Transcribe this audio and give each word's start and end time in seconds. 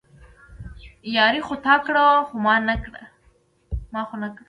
ياري 1.15 1.41
خو 1.47 1.55
تا 1.65 1.75
کړه، 1.85 2.05
ما 3.93 4.01
خو 4.07 4.15
نه 4.23 4.27
کړه 4.33 4.33